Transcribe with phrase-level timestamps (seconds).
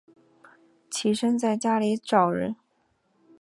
[0.89, 2.55] 起身在家里找人